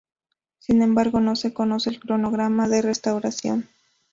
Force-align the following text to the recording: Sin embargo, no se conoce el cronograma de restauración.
Sin 0.57 0.81
embargo, 0.81 1.19
no 1.19 1.35
se 1.35 1.53
conoce 1.53 1.91
el 1.91 1.99
cronograma 1.99 2.67
de 2.67 2.81
restauración. 2.81 3.69